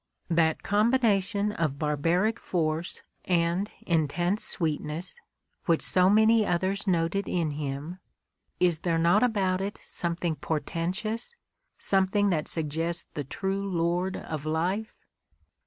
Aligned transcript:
That 0.31 0.63
com 0.63 0.91
bination 0.91 1.53
of 1.57 1.77
barbaric 1.77 2.39
force 2.39 3.03
and 3.25 3.69
intense 3.81 4.43
sweetness, 4.43 5.19
which 5.67 5.83
so 5.83 6.09
many 6.09 6.43
others 6.43 6.87
noted 6.87 7.27
in 7.27 7.51
him— 7.51 7.99
is 8.59 8.79
there 8.79 8.97
not 8.97 9.21
about 9.21 9.61
it 9.61 9.79
some 9.83 10.15
thing 10.15 10.37
portentous, 10.37 11.35
something 11.77 12.31
that 12.31 12.47
suggests 12.47 13.05
the 13.13 13.23
true 13.23 13.69
lord 13.69 14.17
of 14.17 14.43
life 14.43 14.97